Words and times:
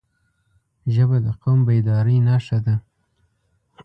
ژبه 0.93 1.17
د 1.25 1.27
قوم 1.41 1.59
بیدارۍ 1.67 2.17
نښه 2.27 2.59
ده 2.65 2.75